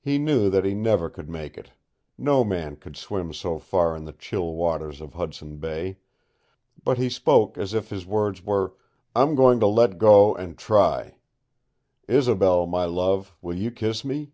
[0.00, 1.70] He knew that he never could make it;
[2.18, 5.98] no man could swim so far in the chill waters of Hudson Bay;
[6.82, 8.74] but he spoke as if his words were
[9.14, 11.18] "I'm going to let go and try.
[12.08, 14.32] Isobel, my love, will you kiss me?"